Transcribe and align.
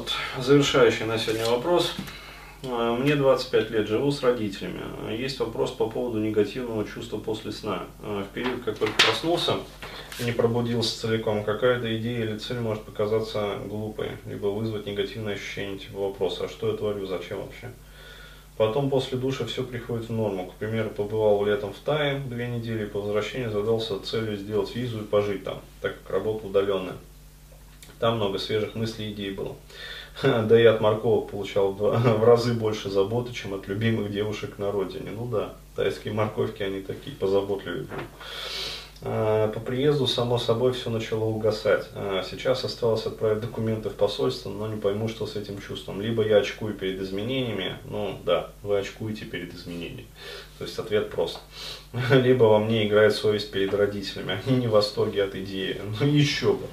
вот 0.00 0.12
завершающий 0.42 1.04
на 1.04 1.18
сегодня 1.18 1.46
вопрос. 1.46 1.94
А, 2.64 2.96
мне 2.96 3.16
25 3.16 3.70
лет, 3.70 3.86
живу 3.86 4.10
с 4.10 4.22
родителями. 4.22 4.80
Есть 5.14 5.40
вопрос 5.40 5.72
по 5.72 5.88
поводу 5.88 6.18
негативного 6.18 6.86
чувства 6.86 7.18
после 7.18 7.52
сна. 7.52 7.84
А, 8.02 8.24
в 8.24 8.28
период, 8.34 8.62
как 8.64 8.78
только 8.78 8.94
проснулся, 8.94 9.56
не 10.24 10.32
пробудился 10.32 10.98
целиком, 11.00 11.44
какая-то 11.44 11.94
идея 11.98 12.24
или 12.24 12.38
цель 12.38 12.60
может 12.60 12.84
показаться 12.84 13.56
глупой, 13.66 14.12
либо 14.24 14.46
вызвать 14.46 14.86
негативное 14.86 15.34
ощущение 15.34 15.78
типа 15.78 15.98
вопроса, 15.98 16.44
а 16.44 16.48
что 16.48 16.70
я 16.70 16.76
творю, 16.76 17.06
зачем 17.06 17.42
вообще? 17.42 17.70
Потом 18.56 18.88
после 18.90 19.18
душа 19.18 19.44
все 19.44 19.62
приходит 19.64 20.08
в 20.08 20.12
норму. 20.12 20.46
К 20.46 20.54
примеру, 20.54 20.90
побывал 20.90 21.44
летом 21.44 21.72
в 21.74 21.78
Тае 21.78 22.20
две 22.20 22.48
недели, 22.48 22.86
по 22.86 23.00
возвращению 23.00 23.50
задался 23.50 24.00
целью 24.00 24.36
сделать 24.36 24.74
визу 24.74 25.00
и 25.00 25.04
пожить 25.04 25.44
там, 25.44 25.60
так 25.80 25.94
как 26.02 26.10
работа 26.10 26.46
удаленная. 26.46 26.96
Там 28.00 28.16
много 28.16 28.38
свежих 28.38 28.74
мыслей 28.74 29.10
и 29.10 29.12
идей 29.12 29.30
было. 29.30 29.54
Да 30.22 30.60
и 30.60 30.64
от 30.64 30.80
морковок 30.80 31.30
получал 31.30 31.72
в 31.72 32.24
разы 32.24 32.54
больше 32.54 32.90
заботы, 32.90 33.32
чем 33.32 33.54
от 33.54 33.68
любимых 33.68 34.10
девушек 34.10 34.58
на 34.58 34.72
родине. 34.72 35.10
Ну 35.14 35.26
да, 35.26 35.54
тайские 35.76 36.14
морковки, 36.14 36.62
они 36.62 36.80
такие 36.80 37.14
позаботливые. 37.16 37.86
А, 37.90 38.00
по 39.00 39.60
приезду, 39.64 40.06
само 40.06 40.38
собой, 40.38 40.72
все 40.72 40.90
начало 40.90 41.24
угасать. 41.24 41.88
А, 41.94 42.22
сейчас 42.22 42.64
осталось 42.64 43.06
отправить 43.06 43.40
документы 43.40 43.88
в 43.88 43.94
посольство, 43.94 44.50
но 44.50 44.68
не 44.68 44.78
пойму, 44.78 45.08
что 45.08 45.26
с 45.26 45.36
этим 45.36 45.58
чувством. 45.58 46.02
Либо 46.02 46.26
я 46.26 46.36
очкую 46.36 46.74
перед 46.74 47.00
изменениями, 47.00 47.78
ну 47.86 48.18
да, 48.26 48.50
вы 48.62 48.78
очкуете 48.78 49.24
перед 49.24 49.54
изменениями. 49.54 50.06
То 50.58 50.64
есть 50.64 50.78
ответ 50.78 51.08
прост. 51.08 51.38
Либо 52.10 52.44
во 52.44 52.58
мне 52.58 52.86
играет 52.86 53.14
совесть 53.14 53.50
перед 53.50 53.72
родителями, 53.72 54.38
они 54.46 54.58
не 54.58 54.66
в 54.66 54.72
восторге 54.72 55.24
от 55.24 55.34
идеи. 55.34 55.80
Ну 56.00 56.06
еще 56.06 56.52
бы. 56.52 56.66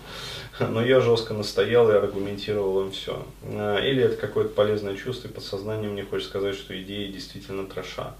Но 0.59 0.84
я 0.84 1.00
жестко 1.02 1.34
настоял 1.34 1.89
и 1.89 1.94
аргументировал 1.94 2.81
им 2.81 2.91
все. 2.91 3.25
А, 3.44 3.78
или 3.78 4.03
это 4.03 4.17
какое-то 4.17 4.53
полезное 4.53 4.97
чувство, 4.97 5.30
и 5.30 5.31
подсознание 5.31 5.89
мне 5.89 6.03
хочет 6.03 6.28
сказать, 6.28 6.56
что 6.56 6.80
идея 6.81 7.09
действительно 7.09 7.66
троша. 7.66 8.16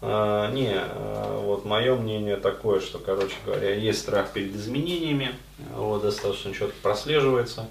А, 0.00 0.50
не, 0.52 0.72
а, 0.74 1.40
вот 1.40 1.64
мое 1.64 1.96
мнение 1.96 2.36
такое, 2.36 2.80
что, 2.80 2.98
короче 2.98 3.34
говоря, 3.44 3.74
есть 3.74 4.00
страх 4.00 4.32
перед 4.32 4.54
изменениями, 4.54 5.34
вот 5.74 6.02
достаточно 6.02 6.52
четко 6.52 6.76
прослеживается. 6.82 7.68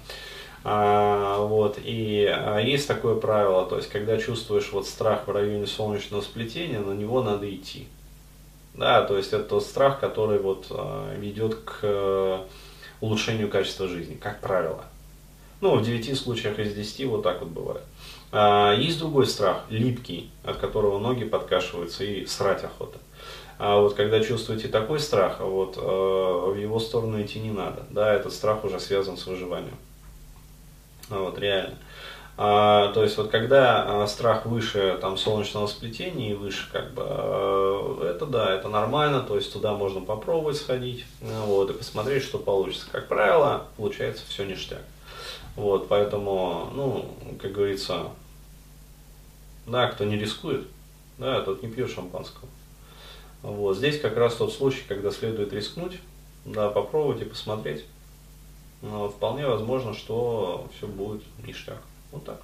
А, 0.64 1.38
вот, 1.38 1.78
и 1.82 2.26
а, 2.26 2.58
есть 2.58 2.86
такое 2.88 3.14
правило, 3.14 3.64
то 3.66 3.76
есть, 3.76 3.88
когда 3.88 4.18
чувствуешь 4.18 4.70
вот 4.72 4.86
страх 4.86 5.26
в 5.26 5.30
районе 5.30 5.66
солнечного 5.66 6.20
сплетения, 6.20 6.80
на 6.80 6.92
него 6.92 7.22
надо 7.22 7.52
идти. 7.52 7.88
Да, 8.74 9.02
то 9.02 9.16
есть 9.16 9.32
это 9.32 9.44
тот 9.44 9.64
страх, 9.64 9.98
который 9.98 10.38
вот 10.38 10.66
а, 10.70 11.14
ведет 11.16 11.56
к 11.56 11.80
э, 11.82 12.38
улучшению 13.00 13.48
качества 13.48 13.88
жизни, 13.88 14.14
как 14.14 14.40
правило. 14.40 14.84
Ну, 15.60 15.76
в 15.76 15.82
9 15.82 16.16
случаях 16.16 16.58
из 16.58 16.74
10 16.74 17.06
вот 17.06 17.22
так 17.22 17.40
вот 17.40 17.50
бывает. 17.50 17.82
А, 18.30 18.74
есть 18.74 18.98
другой 18.98 19.26
страх, 19.26 19.64
липкий, 19.70 20.30
от 20.44 20.58
которого 20.58 20.98
ноги 20.98 21.24
подкашиваются 21.24 22.04
и 22.04 22.26
срать 22.26 22.64
охота. 22.64 22.98
А 23.58 23.80
вот 23.80 23.94
когда 23.94 24.22
чувствуете 24.22 24.68
такой 24.68 25.00
страх, 25.00 25.40
вот, 25.40 25.76
э, 25.76 25.80
в 25.80 26.54
его 26.54 26.78
сторону 26.78 27.20
идти 27.20 27.40
не 27.40 27.50
надо. 27.50 27.86
Да, 27.90 28.14
этот 28.14 28.32
страх 28.32 28.64
уже 28.64 28.78
связан 28.78 29.16
с 29.16 29.26
выживанием. 29.26 29.74
Вот, 31.08 31.38
реально. 31.38 31.76
А, 32.40 32.92
то 32.92 33.02
есть 33.02 33.16
вот 33.16 33.30
когда 33.30 34.02
а, 34.02 34.06
страх 34.06 34.46
выше 34.46 34.96
там 35.00 35.16
солнечного 35.16 35.66
сплетения 35.66 36.30
и 36.30 36.34
выше 36.34 36.70
как 36.70 36.94
бы 36.94 37.02
а, 37.04 38.12
это 38.14 38.26
да 38.26 38.54
это 38.54 38.68
нормально 38.68 39.22
то 39.22 39.34
есть 39.34 39.52
туда 39.52 39.74
можно 39.74 40.02
попробовать 40.02 40.56
сходить 40.56 41.04
вот 41.20 41.70
и 41.70 41.72
посмотреть 41.72 42.22
что 42.22 42.38
получится 42.38 42.86
как 42.92 43.08
правило 43.08 43.64
получается 43.76 44.22
все 44.28 44.44
ништяк 44.44 44.82
вот, 45.56 45.88
поэтому, 45.88 46.70
ну, 46.74 47.14
как 47.40 47.52
говорится, 47.52 48.10
да, 49.66 49.88
кто 49.88 50.04
не 50.04 50.16
рискует, 50.16 50.66
да, 51.18 51.42
тот 51.42 51.62
не 51.62 51.68
пьет 51.68 51.90
шампанского. 51.90 52.48
Вот, 53.42 53.76
здесь 53.76 54.00
как 54.00 54.16
раз 54.16 54.36
тот 54.36 54.52
случай, 54.52 54.82
когда 54.88 55.10
следует 55.10 55.52
рискнуть, 55.52 55.98
да, 56.44 56.70
попробовать 56.70 57.22
и 57.22 57.24
посмотреть. 57.24 57.84
Но 58.82 59.08
вполне 59.08 59.46
возможно, 59.46 59.94
что 59.94 60.68
все 60.76 60.86
будет 60.86 61.22
ништяк. 61.44 61.82
Вот 62.12 62.24
так. 62.24 62.40